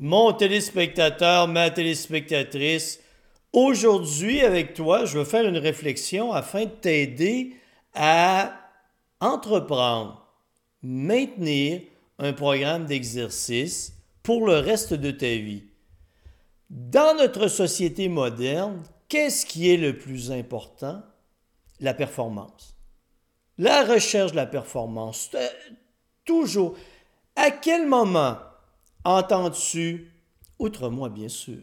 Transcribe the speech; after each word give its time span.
Mon 0.00 0.32
téléspectateur, 0.32 1.48
ma 1.48 1.70
téléspectatrice, 1.70 3.00
aujourd'hui 3.52 4.42
avec 4.42 4.74
toi, 4.74 5.04
je 5.04 5.18
veux 5.18 5.24
faire 5.24 5.44
une 5.44 5.58
réflexion 5.58 6.32
afin 6.32 6.66
de 6.66 6.70
t'aider 6.70 7.56
à 7.94 8.54
entreprendre, 9.18 10.24
maintenir 10.82 11.80
un 12.20 12.32
programme 12.32 12.86
d'exercice 12.86 13.92
pour 14.22 14.46
le 14.46 14.58
reste 14.58 14.94
de 14.94 15.10
ta 15.10 15.26
vie. 15.26 15.64
Dans 16.70 17.16
notre 17.16 17.48
société 17.48 18.08
moderne, 18.08 18.80
qu'est-ce 19.08 19.44
qui 19.46 19.68
est 19.68 19.76
le 19.78 19.98
plus 19.98 20.30
important? 20.30 21.02
La 21.80 21.94
performance. 21.94 22.76
La 23.56 23.84
recherche 23.84 24.30
de 24.30 24.36
la 24.36 24.46
performance. 24.46 25.30
Toujours. 26.24 26.76
À 27.34 27.50
quel 27.50 27.86
moment 27.86 28.36
entends-tu, 29.08 30.12
outre 30.58 30.90
moi 30.90 31.08
bien 31.08 31.28
sûr, 31.28 31.62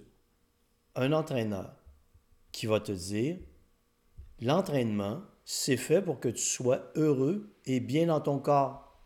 un 0.95 1.11
entraîneur 1.11 1.75
qui 2.51 2.65
va 2.65 2.79
te 2.79 2.91
dire, 2.91 3.37
l'entraînement, 4.41 5.21
c'est 5.43 5.77
fait 5.77 6.01
pour 6.01 6.19
que 6.19 6.29
tu 6.29 6.41
sois 6.41 6.91
heureux 6.95 7.55
et 7.65 7.79
bien 7.79 8.07
dans 8.07 8.19
ton 8.19 8.39
corps. 8.39 8.99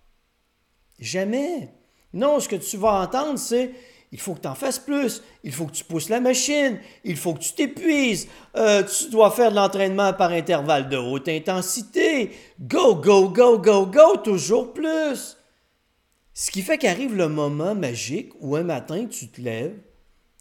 Jamais. 0.99 1.73
Non, 2.13 2.39
ce 2.39 2.47
que 2.47 2.55
tu 2.55 2.77
vas 2.77 3.01
entendre, 3.01 3.37
c'est 3.37 3.73
il 4.11 4.19
faut 4.19 4.33
que 4.33 4.41
tu 4.41 4.47
en 4.47 4.55
fasses 4.55 4.79
plus, 4.79 5.21
il 5.43 5.51
faut 5.51 5.65
que 5.65 5.73
tu 5.73 5.83
pousses 5.83 6.09
la 6.09 6.21
machine, 6.21 6.79
il 7.03 7.17
faut 7.17 7.33
que 7.33 7.39
tu 7.39 7.53
t'épuises, 7.53 8.27
euh, 8.55 8.83
tu 8.83 9.09
dois 9.09 9.31
faire 9.31 9.51
de 9.51 9.55
l'entraînement 9.57 10.13
par 10.13 10.31
intervalle 10.31 10.87
de 10.89 10.97
haute 10.97 11.27
intensité. 11.27 12.31
Go, 12.59 12.95
go, 12.95 13.29
go, 13.29 13.59
go, 13.59 13.85
go, 13.85 14.17
toujours 14.17 14.73
plus. 14.73 15.38
Ce 16.39 16.51
qui 16.51 16.61
fait 16.61 16.77
qu'arrive 16.77 17.17
le 17.17 17.27
moment 17.27 17.75
magique 17.75 18.31
où 18.39 18.55
un 18.55 18.63
matin, 18.63 19.07
tu 19.07 19.27
te 19.27 19.41
lèves 19.41 19.75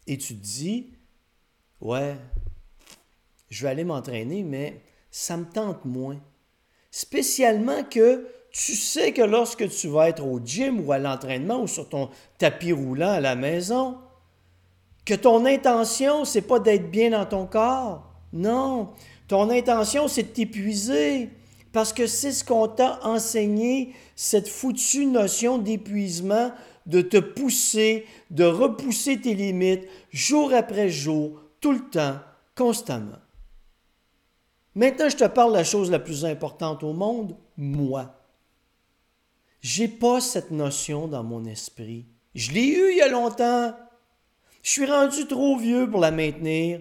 et 0.07 0.17
tu 0.17 0.37
te 0.37 0.45
dis, 0.45 0.93
ouais, 1.81 2.15
je 3.51 3.65
vais 3.65 3.71
aller 3.71 3.83
m'entraîner, 3.83 4.45
mais 4.45 4.81
ça 5.11 5.37
me 5.37 5.45
tente 5.45 5.85
moins. 5.85 6.21
Spécialement 6.93 7.83
que 7.83 8.29
tu 8.53 8.77
sais 8.77 9.13
que 9.13 9.23
lorsque 9.23 9.69
tu 9.69 9.89
vas 9.89 10.09
être 10.09 10.25
au 10.25 10.39
gym 10.39 10.87
ou 10.87 10.93
à 10.93 11.01
l'entraînement 11.01 11.63
ou 11.63 11.67
sur 11.67 11.89
ton 11.89 12.11
tapis 12.39 12.71
roulant 12.71 13.15
à 13.15 13.21
la 13.21 13.35
maison, 13.35 13.99
que 15.05 15.15
ton 15.15 15.47
intention, 15.47 16.25
c'est 16.25 16.43
pas 16.43 16.61
d'être 16.61 16.93
bien 16.93 17.11
dans 17.11 17.27
ton 17.27 17.45
corps. 17.45 18.09
Non, 18.33 18.93
ton 19.27 19.51
intention, 19.51 20.07
c'est 20.07 20.23
de 20.23 20.29
t'épuiser 20.29 21.31
parce 21.73 21.93
que 21.93 22.07
c'est 22.07 22.33
ce 22.33 22.45
qu'on 22.45 22.69
t'a 22.69 23.01
enseigné, 23.05 23.95
cette 24.17 24.49
foutue 24.49 25.07
notion 25.07 25.59
d'épuisement, 25.59 26.53
de 26.87 27.03
te 27.03 27.19
pousser, 27.19 28.07
de 28.31 28.45
repousser 28.45 29.21
tes 29.21 29.35
limites 29.35 29.87
jour 30.11 30.53
après 30.55 30.89
jour, 30.89 31.43
tout 31.61 31.73
le 31.73 31.91
temps, 31.91 32.19
constamment. 32.57 33.19
Maintenant, 34.75 35.09
je 35.09 35.17
te 35.17 35.25
parle 35.25 35.53
de 35.53 35.59
la 35.59 35.65
chose 35.65 35.91
la 35.91 35.99
plus 35.99 36.25
importante 36.25 36.83
au 36.83 36.93
monde, 36.93 37.37
moi. 37.57 38.15
J'ai 39.61 39.89
pas 39.89 40.21
cette 40.21 40.51
notion 40.51 41.09
dans 41.09 41.25
mon 41.25 41.45
esprit. 41.45 42.07
Je 42.35 42.53
l'ai 42.53 42.67
eu 42.67 42.93
il 42.93 42.99
y 42.99 43.03
a 43.03 43.09
longtemps. 43.09 43.75
Je 44.63 44.71
suis 44.71 44.87
rendu 44.87 45.27
trop 45.27 45.57
vieux 45.57 45.91
pour 45.91 46.01
la 46.01 46.11
maintenir. 46.11 46.81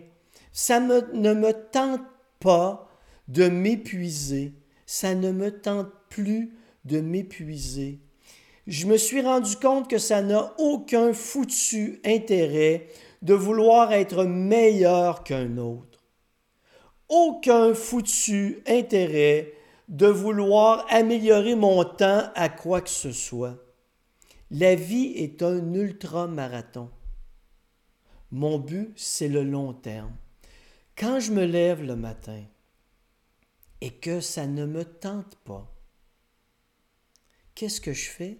Ça 0.53 0.79
ne 0.79 1.33
me 1.33 1.51
tente 1.72 2.01
pas 2.39 2.88
de 3.27 3.49
m'épuiser 3.49 4.53
ça 4.88 5.13
ne 5.13 5.31
me 5.31 5.52
tente 5.52 5.91
plus 6.09 6.57
de 6.85 7.02
m'épuiser. 7.02 7.99
Je 8.66 8.88
me 8.88 8.97
suis 8.97 9.21
rendu 9.21 9.55
compte 9.57 9.89
que 9.89 9.99
ça 9.99 10.21
n'a 10.23 10.55
aucun 10.57 11.13
foutu 11.13 12.02
intérêt 12.03 12.88
de 13.21 13.33
vouloir 13.33 13.94
être 13.94 14.23
meilleur 14.23 15.23
qu'un 15.23 15.57
autre. 15.57 15.99
Aucun 17.09 17.73
foutu 17.73 18.63
intérêt 18.66 19.53
de 19.89 20.07
vouloir 20.07 20.85
améliorer 20.89 21.56
mon 21.56 21.83
temps 21.83 22.23
à 22.35 22.50
quoi 22.50 22.81
que 22.81 22.89
ce 22.89 23.12
soit. 23.12 23.57
La 24.51 24.75
vie 24.75 25.13
est 25.16 25.44
un 25.44 25.73
ultra-marathon. 25.73 26.89
Mon 28.31 28.59
but, 28.59 28.91
c'est 28.95 29.29
le 29.29 29.44
long 29.44 29.73
terme. 29.73 30.16
Quand 30.97 31.19
je 31.19 31.31
me 31.31 31.45
lève 31.45 31.83
le 31.83 31.95
matin, 31.95 32.44
et 33.81 33.91
que 33.91 34.21
ça 34.21 34.47
ne 34.47 34.65
me 34.65 34.83
tente 34.83 35.35
pas, 35.45 35.73
qu'est-ce 37.55 37.81
que 37.81 37.93
je 37.93 38.09
fais? 38.09 38.38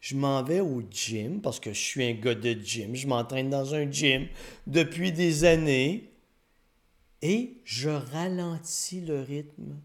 Je 0.00 0.16
m'en 0.16 0.42
vais 0.42 0.60
au 0.60 0.82
gym 0.90 1.42
parce 1.42 1.60
que 1.60 1.72
je 1.72 1.78
suis 1.78 2.04
un 2.04 2.14
gars 2.14 2.34
de 2.34 2.52
gym. 2.52 2.94
Je 2.94 3.06
m'entraîne 3.06 3.50
dans 3.50 3.74
un 3.74 3.90
gym 3.90 4.26
depuis 4.66 5.12
des 5.12 5.44
années 5.44 6.10
et 7.20 7.60
je 7.64 7.90
ralentis 7.90 9.02
le 9.02 9.20
rythme. 9.20 9.78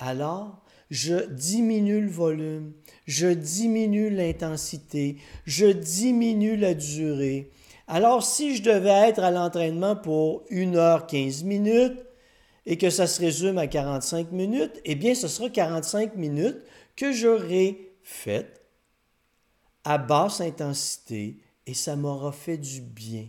Alors, 0.00 0.64
je 0.90 1.26
diminue 1.26 2.00
le 2.00 2.10
volume, 2.10 2.72
je 3.06 3.28
diminue 3.28 4.10
l'intensité, 4.10 5.18
je 5.44 5.66
diminue 5.66 6.56
la 6.56 6.74
durée. 6.74 7.52
Alors, 7.86 8.24
si 8.24 8.56
je 8.56 8.62
devais 8.62 9.08
être 9.08 9.20
à 9.20 9.30
l'entraînement 9.30 9.94
pour 9.94 10.44
1 10.50 10.74
heure 10.74 11.06
15 11.06 11.44
minutes, 11.44 11.98
et 12.66 12.76
que 12.76 12.90
ça 12.90 13.06
se 13.06 13.20
résume 13.20 13.58
à 13.58 13.66
45 13.66 14.32
minutes, 14.32 14.80
eh 14.84 14.94
bien, 14.94 15.14
ce 15.14 15.28
sera 15.28 15.48
45 15.48 16.16
minutes 16.16 16.58
que 16.96 17.12
j'aurai 17.12 17.92
faites 18.02 18.60
à 19.84 19.98
basse 19.98 20.40
intensité 20.40 21.38
et 21.66 21.74
ça 21.74 21.96
m'aura 21.96 22.32
fait 22.32 22.58
du 22.58 22.80
bien. 22.80 23.28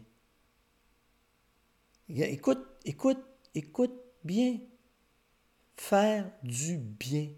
Écoute, 2.10 2.66
écoute, 2.86 3.24
écoute 3.56 3.94
bien. 4.24 4.60
Faire 5.76 6.30
du 6.44 6.78
bien. 6.78 7.30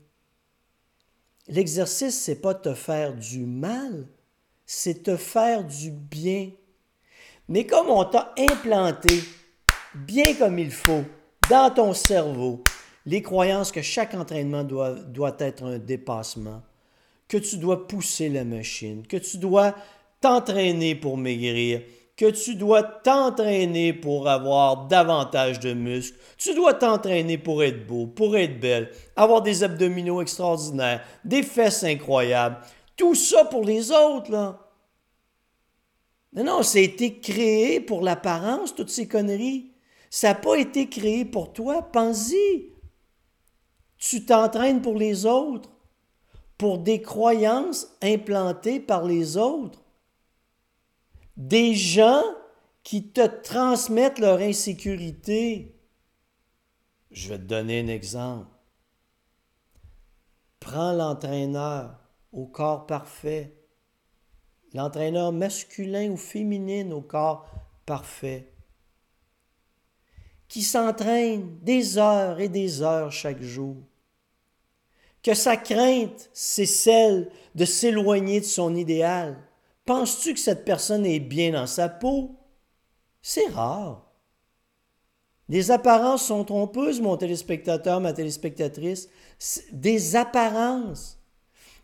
L'exercice, 1.47 2.19
c'est 2.19 2.41
pas 2.41 2.55
te 2.55 2.73
faire 2.73 3.13
du 3.13 3.45
mal, 3.45 4.07
c'est 4.65 5.03
te 5.03 5.15
faire 5.15 5.63
du 5.63 5.91
bien. 5.91 6.51
Mais 7.47 7.65
comme 7.65 7.89
on 7.89 8.05
t'a 8.05 8.33
implanté 8.37 9.23
bien 9.93 10.33
comme 10.35 10.59
il 10.59 10.71
faut, 10.71 11.03
dans 11.49 11.73
ton 11.73 11.93
cerveau 11.93 12.63
les 13.05 13.21
croyances 13.21 13.71
que 13.71 13.81
chaque 13.81 14.13
entraînement 14.13 14.63
doit, 14.63 15.35
être 15.39 15.63
un 15.63 15.77
dépassement, 15.77 16.61
que 17.27 17.37
tu 17.37 17.57
dois 17.57 17.87
pousser 17.87 18.29
la 18.29 18.45
machine, 18.45 19.05
que 19.05 19.17
tu 19.17 19.37
dois 19.37 19.75
t'entraîner 20.21 20.95
pour 20.95 21.17
maigrir, 21.17 21.81
que 22.15 22.29
tu 22.29 22.55
dois 22.55 22.83
t'entraîner 22.83 23.91
pour 23.91 24.29
avoir 24.29 24.87
davantage 24.87 25.59
de 25.59 25.73
muscles, 25.73 26.17
tu 26.37 26.53
dois 26.53 26.75
t'entraîner 26.75 27.37
pour 27.37 27.63
être 27.63 27.85
beau, 27.85 28.07
pour 28.07 28.37
être 28.37 28.59
belle, 28.59 28.91
avoir 29.15 29.41
des 29.41 29.63
abdominaux 29.63 30.21
extraordinaires, 30.21 31.03
des 31.25 31.43
fesses 31.43 31.83
incroyables, 31.83 32.57
tout 32.95 33.15
ça 33.15 33.43
pour 33.45 33.65
les 33.65 33.91
autres. 33.91 34.31
Non, 36.31 36.43
non, 36.43 36.63
ça 36.63 36.77
a 36.77 36.81
été 36.81 37.19
créé 37.19 37.79
pour 37.81 38.01
l'apparence, 38.01 38.73
toutes 38.73 38.89
ces 38.89 39.07
conneries. 39.07 39.72
Ça 40.13 40.27
n'a 40.27 40.35
pas 40.35 40.59
été 40.59 40.89
créé 40.89 41.25
pour 41.25 41.53
toi. 41.53 41.81
Pense-y. 41.91 42.71
Tu 43.97 44.23
t'entraînes 44.23 44.83
pour 44.83 44.93
les 44.93 45.25
autres, 45.25 45.71
pour 46.59 46.77
des 46.77 47.01
croyances 47.01 47.87
implantées 47.99 48.79
par 48.79 49.05
les 49.05 49.37
autres. 49.37 49.81
Des 51.35 51.73
gens 51.73 52.21
qui 52.83 53.09
te 53.09 53.25
transmettent 53.25 54.19
leur 54.19 54.37
insécurité. 54.37 55.79
Je 57.09 57.29
vais 57.29 57.39
te 57.39 57.45
donner 57.45 57.79
un 57.79 57.87
exemple. 57.87 58.51
Prends 60.59 60.93
l'entraîneur 60.93 61.97
au 62.31 62.45
corps 62.45 62.85
parfait, 62.85 63.57
l'entraîneur 64.75 65.31
masculin 65.31 66.11
ou 66.11 66.17
féminin 66.17 66.91
au 66.91 67.01
corps 67.01 67.49
parfait 67.87 68.52
qui 70.53 70.61
s'entraîne 70.61 71.57
des 71.63 71.97
heures 71.97 72.39
et 72.39 72.47
des 72.47 72.83
heures 72.83 73.11
chaque 73.11 73.41
jour, 73.41 73.75
que 75.23 75.33
sa 75.33 75.57
crainte, 75.57 76.29
c'est 76.31 76.67
celle 76.67 77.31
de 77.55 77.65
s'éloigner 77.65 78.39
de 78.39 78.45
son 78.45 78.75
idéal. 78.75 79.35
Penses-tu 79.83 80.35
que 80.35 80.39
cette 80.39 80.63
personne 80.63 81.07
est 81.07 81.19
bien 81.19 81.53
dans 81.53 81.65
sa 81.65 81.89
peau? 81.89 82.35
C'est 83.23 83.47
rare. 83.47 84.13
Les 85.49 85.71
apparences 85.71 86.27
sont 86.27 86.43
trompeuses, 86.43 87.01
mon 87.01 87.17
téléspectateur, 87.17 87.99
ma 87.99 88.13
téléspectatrice. 88.13 89.09
Des 89.71 90.15
apparences. 90.15 91.17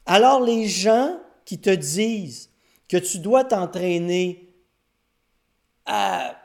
Alors 0.05 0.41
les 0.41 0.67
gens 0.67 1.19
qui 1.43 1.59
te 1.59 1.71
disent 1.71 2.51
que 2.87 2.97
tu 2.97 3.17
dois 3.17 3.45
t'entraîner 3.45 4.53
à 5.87 6.38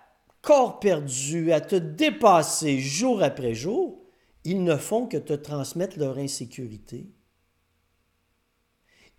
corps 0.45 0.79
perdu, 0.79 1.53
à 1.53 1.61
te 1.61 1.77
dépasser 1.77 2.79
jour 2.79 3.23
après 3.23 3.55
jour, 3.55 3.99
ils 4.45 4.63
ne 4.63 4.77
font 4.77 5.07
que 5.07 5.17
te 5.17 5.33
transmettre 5.33 5.99
leur 5.99 6.19
insécurité. 6.19 7.07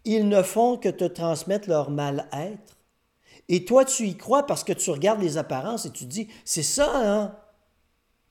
Ils 0.06 0.30
ne 0.30 0.44
font 0.44 0.77
que 0.77 0.89
te 0.89 1.06
transmettre 1.06 1.68
leur 1.68 1.89
mal-être. 1.89 2.77
Et 3.50 3.66
toi, 3.66 3.86
tu 3.86 4.06
y 4.06 4.16
crois 4.16 4.45
parce 4.45 4.63
que 4.63 4.74
tu 4.74 4.92
regardes 4.92 5.22
les 5.22 5.38
apparences 5.38 5.86
et 5.86 5.92
tu 5.92 6.06
dis, 6.06 6.30
c'est 6.45 6.63
ça, 6.63 6.92
hein? 6.94 7.36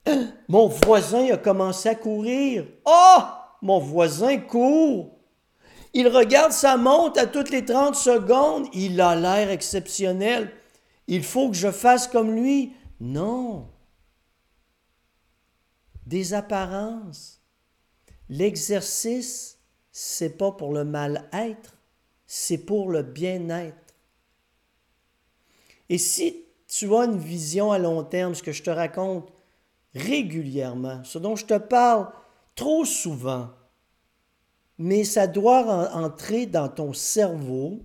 Mon 0.49 0.69
voisin 0.69 1.33
a 1.33 1.37
commencé 1.37 1.89
à 1.89 1.95
courir. 1.95 2.67
Oh! 2.85 3.19
Mon 3.63 3.79
voisin 3.79 4.39
court. 4.39 5.11
Il 5.95 6.09
regarde 6.09 6.53
sa 6.53 6.77
montre 6.77 7.19
à 7.21 7.27
toutes 7.27 7.51
les 7.51 7.65
30 7.65 7.95
secondes. 7.95 8.67
Il 8.73 9.01
a 9.01 9.17
l'air 9.17 9.51
exceptionnel. 9.51 10.53
Il 11.07 11.23
faut 11.23 11.49
que 11.49 11.57
je 11.57 11.71
fasse 11.71 12.07
comme 12.07 12.35
lui. 12.35 12.73
Non. 13.01 13.71
Des 16.07 16.35
apparences. 16.35 17.41
L'exercice, 18.29 19.59
c'est 19.93 20.37
pas 20.37 20.53
pour 20.53 20.73
le 20.73 20.85
mal-être, 20.85 21.77
c'est 22.27 22.59
pour 22.59 22.91
le 22.91 23.03
bien-être. 23.03 23.95
Et 25.89 25.99
si 25.99 26.45
tu 26.67 26.95
as 26.95 27.05
une 27.05 27.19
vision 27.19 27.71
à 27.73 27.79
long 27.79 28.03
terme, 28.03 28.35
ce 28.35 28.43
que 28.43 28.53
je 28.53 28.63
te 28.63 28.71
raconte 28.71 29.31
régulièrement, 29.95 31.05
ce 31.05 31.19
dont 31.19 31.37
je 31.37 31.47
te 31.47 31.59
parle 31.59 32.11
trop 32.55 32.85
souvent, 32.85 33.51
mais 34.79 35.05
ça 35.05 35.27
doit 35.27 35.95
entrer 35.95 36.47
dans 36.47 36.69
ton 36.69 36.93
cerveau, 36.93 37.81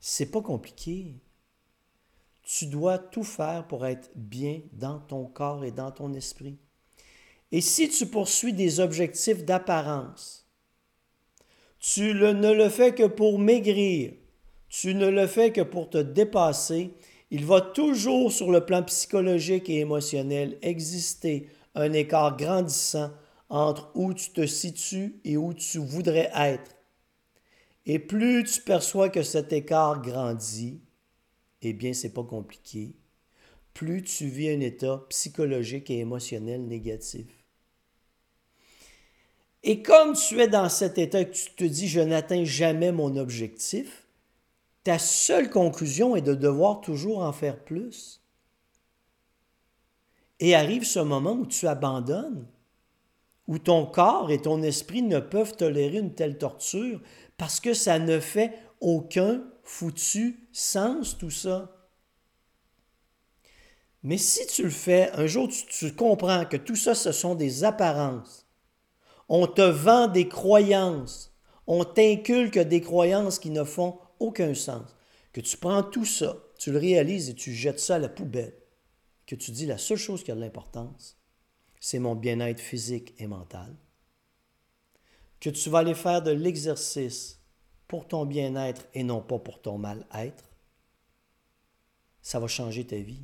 c'est 0.00 0.30
pas 0.30 0.42
compliqué. 0.42 1.14
Tu 2.58 2.66
dois 2.66 2.98
tout 2.98 3.22
faire 3.22 3.68
pour 3.68 3.86
être 3.86 4.10
bien 4.16 4.62
dans 4.72 4.98
ton 4.98 5.26
corps 5.26 5.64
et 5.64 5.70
dans 5.70 5.92
ton 5.92 6.12
esprit. 6.12 6.58
Et 7.52 7.60
si 7.60 7.88
tu 7.88 8.06
poursuis 8.06 8.52
des 8.52 8.80
objectifs 8.80 9.44
d'apparence, 9.44 10.44
tu 11.78 12.14
ne 12.14 12.52
le 12.52 12.68
fais 12.68 12.96
que 12.96 13.06
pour 13.06 13.38
maigrir, 13.38 14.12
tu 14.68 14.96
ne 14.96 15.06
le 15.06 15.28
fais 15.28 15.52
que 15.52 15.60
pour 15.60 15.88
te 15.88 15.98
dépasser, 15.98 16.94
il 17.30 17.46
va 17.46 17.60
toujours 17.60 18.32
sur 18.32 18.50
le 18.50 18.66
plan 18.66 18.82
psychologique 18.82 19.70
et 19.70 19.78
émotionnel 19.78 20.58
exister 20.60 21.48
un 21.76 21.92
écart 21.92 22.36
grandissant 22.36 23.12
entre 23.50 23.92
où 23.94 24.12
tu 24.14 24.32
te 24.32 24.46
situes 24.46 25.20
et 25.24 25.36
où 25.36 25.54
tu 25.54 25.78
voudrais 25.78 26.32
être. 26.34 26.74
Et 27.86 28.00
plus 28.00 28.42
tu 28.42 28.62
perçois 28.62 29.10
que 29.10 29.22
cet 29.22 29.52
écart 29.52 30.02
grandit, 30.02 30.80
eh 31.62 31.72
bien, 31.72 31.92
c'est 31.92 32.12
pas 32.12 32.24
compliqué, 32.24 32.94
plus 33.74 34.02
tu 34.02 34.26
vis 34.26 34.50
un 34.50 34.60
état 34.60 35.04
psychologique 35.08 35.90
et 35.90 35.98
émotionnel 35.98 36.66
négatif. 36.66 37.26
Et 39.62 39.82
comme 39.82 40.14
tu 40.14 40.40
es 40.40 40.48
dans 40.48 40.68
cet 40.68 40.98
état 40.98 41.24
que 41.24 41.32
tu 41.32 41.50
te 41.54 41.64
dis 41.64 41.88
je 41.88 42.00
n'atteins 42.00 42.44
jamais 42.44 42.92
mon 42.92 43.16
objectif, 43.16 44.06
ta 44.84 44.98
seule 44.98 45.50
conclusion 45.50 46.16
est 46.16 46.22
de 46.22 46.34
devoir 46.34 46.80
toujours 46.80 47.18
en 47.18 47.32
faire 47.32 47.62
plus. 47.62 48.22
Et 50.40 50.54
arrive 50.54 50.84
ce 50.84 51.00
moment 51.00 51.32
où 51.32 51.46
tu 51.46 51.66
abandonnes, 51.66 52.46
où 53.48 53.58
ton 53.58 53.86
corps 53.86 54.30
et 54.30 54.40
ton 54.40 54.62
esprit 54.62 55.02
ne 55.02 55.18
peuvent 55.18 55.56
tolérer 55.56 55.98
une 55.98 56.14
telle 56.14 56.38
torture 56.38 57.00
parce 57.36 57.60
que 57.60 57.74
ça 57.74 57.98
ne 57.98 58.20
fait 58.20 58.52
aucun 58.80 59.42
foutu 59.68 60.48
sens 60.52 61.18
tout 61.18 61.30
ça? 61.30 61.74
Mais 64.02 64.16
si 64.16 64.46
tu 64.46 64.62
le 64.62 64.70
fais, 64.70 65.10
un 65.12 65.26
jour 65.26 65.48
tu, 65.48 65.92
comprends 65.94 66.46
que 66.46 66.56
tout 66.56 66.76
ça, 66.76 66.94
ce 66.94 67.12
sont 67.12 67.34
des 67.34 67.64
apparences. 67.64 68.46
On 69.28 69.46
te 69.46 69.62
vend 69.62 70.08
des 70.08 70.28
croyances. 70.28 71.34
On 71.66 71.84
t'inculque 71.84 72.58
des 72.58 72.80
croyances 72.80 73.38
qui 73.38 73.50
ne 73.50 73.64
font 73.64 73.98
aucun 74.20 74.54
sens. 74.54 74.96
Que 75.32 75.40
tu 75.42 75.56
prends 75.58 75.82
tout 75.82 76.06
ça, 76.06 76.38
tu 76.58 76.72
le 76.72 76.78
réalises 76.78 77.28
et 77.28 77.34
tu 77.34 77.52
jettes 77.52 77.80
ça 77.80 77.96
à 77.96 77.98
la 77.98 78.08
poubelle. 78.08 78.54
Que 79.26 79.34
tu 79.34 79.50
dis 79.50 79.66
la 79.66 79.76
seule 79.76 79.98
chose 79.98 80.24
qui 80.24 80.30
a 80.30 80.34
de 80.34 80.40
l'importance, 80.40 81.18
c'est 81.78 81.98
mon 81.98 82.14
bien-être 82.14 82.60
physique 82.60 83.14
et 83.18 83.26
mental. 83.26 83.76
Que 85.40 85.50
tu 85.50 85.68
vas 85.68 85.80
aller 85.80 85.94
faire 85.94 86.22
de 86.22 86.30
l'exercice 86.30 87.37
pour 87.88 88.06
ton 88.06 88.26
bien-être 88.26 88.86
et 88.94 89.02
non 89.02 89.20
pas 89.20 89.38
pour 89.38 89.60
ton 89.60 89.78
mal-être. 89.78 90.44
Ça 92.22 92.38
va 92.38 92.46
changer 92.46 92.86
ta 92.86 92.96
vie. 92.96 93.22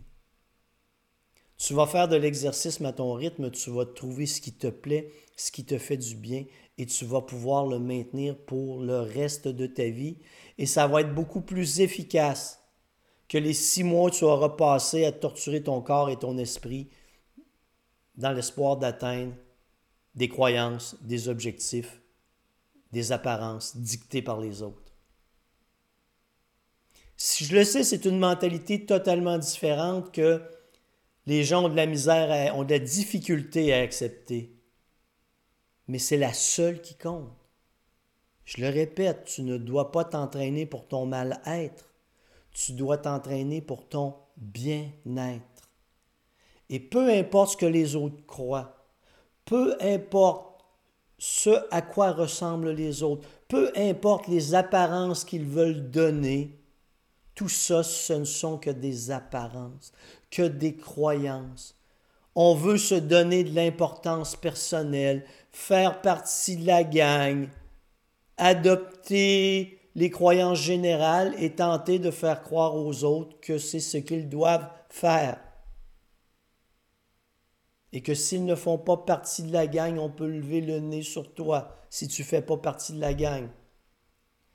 Tu 1.56 1.75
vas 1.75 1.87
faire 1.87 2.08
de 2.08 2.16
l'exercice 2.16 2.81
à 2.81 2.93
ton 2.93 3.12
rythme, 3.12 3.50
tu 3.50 3.70
vas 3.70 3.87
trouver 3.87 4.26
ce 4.26 4.40
qui 4.40 4.52
te 4.52 4.66
plaît, 4.66 5.12
ce 5.37 5.52
qui 5.52 5.64
te 5.64 5.78
fait 5.78 5.96
du 5.96 6.16
bien 6.16 6.44
et 6.78 6.87
tu 6.87 7.05
vas 7.05 7.20
pouvoir 7.20 7.66
le 7.66 7.78
maintenir 7.78 8.37
pour 8.37 8.81
le 8.81 9.00
reste 9.00 9.46
de 9.46 9.66
ta 9.66 9.88
vie. 9.88 10.19
Et 10.58 10.66
ça 10.66 10.87
va 10.87 11.02
être 11.02 11.14
beaucoup 11.14 11.40
plus 11.40 11.81
efficace 11.81 12.61
que 13.28 13.38
les 13.38 13.52
six 13.52 13.84
mois 13.84 14.11
que 14.11 14.16
tu 14.16 14.25
auras 14.25 14.50
passé 14.50 15.05
à 15.05 15.12
torturer 15.12 15.62
ton 15.62 15.81
corps 15.81 16.11
et 16.11 16.16
ton 16.19 16.37
esprit 16.38 16.88
dans 18.16 18.32
l'espoir 18.32 18.76
d'atteindre 18.76 19.34
des 20.14 20.28
croyances, 20.28 20.96
des 21.02 21.28
objectifs, 21.28 22.00
des 22.94 23.12
apparences 23.12 23.76
dictées 23.76 24.23
par 24.23 24.41
les 24.41 24.62
autres. 24.62 24.94
Si 27.17 27.44
je 27.44 27.55
le 27.55 27.64
sais, 27.64 27.85
c'est 27.85 28.06
une 28.06 28.19
mentalité 28.19 28.87
totalement 28.87 29.37
différente 29.38 30.12
que 30.12 30.43
les 31.26 31.44
gens 31.44 31.64
ont 31.64 31.69
de 31.69 31.76
la 31.76 31.87
misère, 31.87 32.56
ont 32.56 32.64
de 32.64 32.73
la 32.73 32.79
difficulté 32.79 33.75
à 33.75 33.81
accepter. 33.81 34.56
Mais 35.88 35.99
c'est 35.99 36.17
la 36.17 36.32
seule 36.32 36.81
qui 36.81 36.94
compte. 36.94 37.31
Je 38.44 38.61
le 38.61 38.69
répète, 38.69 39.25
tu 39.25 39.43
ne 39.43 39.56
dois 39.56 39.90
pas 39.90 40.05
t'entraîner 40.05 40.67
pour 40.67 40.87
ton 40.87 41.06
mal-être. 41.06 41.94
Tu 42.52 42.73
dois 42.73 42.99
t'entraîner 42.99 43.61
pour 43.61 43.88
ton 43.88 44.17
bien-être. 44.37 45.70
Et 46.69 46.81
peu 46.81 47.11
importe 47.11 47.52
ce 47.52 47.56
que 47.56 47.67
les 47.67 47.97
autres 47.97 48.25
croient, 48.26 48.87
peu 49.44 49.76
importe 49.81 50.53
ce 51.19 51.50
à 51.70 51.82
quoi 51.82 52.12
ressemblent 52.12 52.70
les 52.70 53.02
autres, 53.02 53.26
peu 53.49 53.72
importe 53.76 54.28
les 54.28 54.55
apparences 54.55 55.25
qu'ils 55.25 55.46
veulent 55.46 55.90
donner, 55.90 56.58
tout 57.34 57.49
ça, 57.49 57.82
ce 57.82 58.12
ne 58.12 58.25
sont 58.25 58.58
que 58.58 58.70
des 58.70 59.11
apparences, 59.11 59.93
que 60.31 60.43
des 60.43 60.76
croyances. 60.76 61.76
On 62.34 62.55
veut 62.55 62.78
se 62.78 62.94
donner 62.94 63.44
de 63.44 63.55
l'importance 63.55 64.37
personnelle, 64.37 65.25
faire 65.50 66.00
partie 66.00 66.56
de 66.56 66.66
la 66.66 66.84
gang, 66.84 67.49
adopter 68.37 69.78
les 69.94 70.11
croyances 70.11 70.58
générales 70.58 71.34
et 71.38 71.50
tenter 71.50 71.99
de 71.99 72.11
faire 72.11 72.43
croire 72.43 72.75
aux 72.75 73.05
autres 73.05 73.38
que 73.40 73.58
c'est 73.58 73.81
ce 73.81 73.99
qu'ils 73.99 74.28
doivent 74.28 74.68
faire. 74.88 75.38
Et 77.94 78.02
que 78.02 78.12
s'ils 78.12 78.44
ne 78.44 78.56
font 78.56 78.76
pas 78.76 78.96
partie 78.96 79.44
de 79.44 79.52
la 79.52 79.68
gang, 79.68 79.98
on 79.98 80.10
peut 80.10 80.26
lever 80.26 80.60
le 80.60 80.80
nez 80.80 81.02
sur 81.02 81.32
toi 81.32 81.76
si 81.90 82.08
tu 82.08 82.22
ne 82.22 82.26
fais 82.26 82.42
pas 82.42 82.56
partie 82.56 82.92
de 82.92 83.00
la 83.00 83.14
gang. 83.14 83.48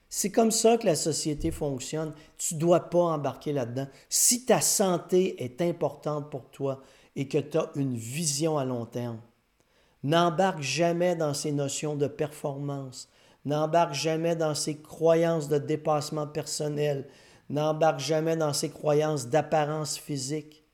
C'est 0.10 0.30
comme 0.30 0.52
ça 0.52 0.78
que 0.78 0.86
la 0.86 0.96
société 0.96 1.50
fonctionne. 1.50 2.14
Tu 2.38 2.56
ne 2.56 2.60
dois 2.60 2.90
pas 2.90 3.00
embarquer 3.00 3.54
là-dedans. 3.54 3.88
Si 4.10 4.46
ta 4.46 4.60
santé 4.60 5.42
est 5.42 5.62
importante 5.62 6.30
pour 6.30 6.50
toi 6.50 6.82
et 7.16 7.30
que 7.30 7.38
tu 7.38 7.58
as 7.58 7.72
une 7.76 7.96
vision 7.96 8.58
à 8.58 8.66
long 8.66 8.86
terme, 8.86 9.22
n'embarque 10.04 10.62
jamais 10.62 11.16
dans 11.16 11.34
ces 11.34 11.54
notions 11.54 11.96
de 11.96 12.08
performance. 12.08 13.08
N'embarque 13.46 13.94
jamais 13.94 14.36
dans 14.36 14.54
ces 14.54 14.82
croyances 14.82 15.48
de 15.48 15.60
dépassement 15.60 16.28
personnel. 16.28 17.08
N'embarque 17.50 18.02
jamais 18.02 18.36
dans 18.36 18.52
ces 18.52 18.70
croyances 18.70 19.28
d'apparence 19.28 19.98
physique 19.98 20.66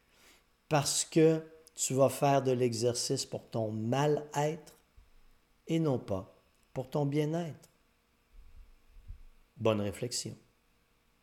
parce 0.68 1.06
que 1.06 1.44
tu 1.76 1.94
vas 1.94 2.10
faire 2.10 2.42
de 2.42 2.52
l'exercice 2.52 3.26
pour 3.26 3.50
ton 3.50 3.72
mal-être 3.72 4.80
et 5.68 5.80
non 5.80 6.00
pas 6.00 6.34
pour 6.74 6.90
ton 6.90 7.06
bien-être. 7.06 7.70
Bonne 9.58 9.82
réflexion. 9.82 10.36